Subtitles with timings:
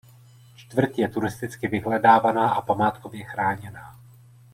[0.55, 3.97] Čtvrť je turisticky vyhledávaná a památkově chráněná.